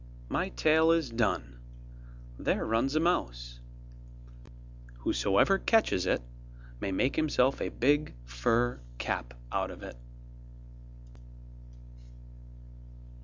[0.29, 1.59] My tale is done,
[2.39, 3.59] there runs a mouse;
[5.01, 6.23] whosoever catches it,
[6.79, 9.97] may make himself a big fur cap out of it.